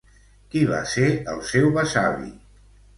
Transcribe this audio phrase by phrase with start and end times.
[0.53, 1.05] Qui va ser
[1.37, 2.37] el seu besavi?